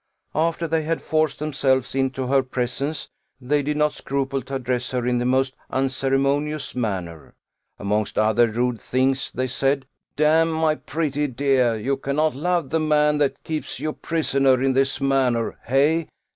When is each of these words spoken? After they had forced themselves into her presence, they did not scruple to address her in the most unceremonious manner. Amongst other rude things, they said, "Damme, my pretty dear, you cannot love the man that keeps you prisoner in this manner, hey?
After 0.33 0.67
they 0.67 0.81
had 0.81 0.99
forced 0.99 1.37
themselves 1.37 1.93
into 1.93 2.25
her 2.25 2.41
presence, 2.41 3.09
they 3.39 3.61
did 3.61 3.77
not 3.77 3.91
scruple 3.93 4.41
to 4.41 4.55
address 4.55 4.89
her 4.89 5.05
in 5.05 5.19
the 5.19 5.27
most 5.27 5.55
unceremonious 5.69 6.73
manner. 6.75 7.35
Amongst 7.77 8.17
other 8.17 8.47
rude 8.47 8.81
things, 8.81 9.31
they 9.31 9.45
said, 9.45 9.85
"Damme, 10.15 10.51
my 10.53 10.73
pretty 10.73 11.27
dear, 11.27 11.75
you 11.75 11.97
cannot 11.97 12.33
love 12.33 12.71
the 12.71 12.79
man 12.79 13.19
that 13.19 13.43
keeps 13.43 13.79
you 13.79 13.93
prisoner 13.93 14.59
in 14.59 14.73
this 14.73 14.99
manner, 14.99 15.59
hey? 15.67 16.07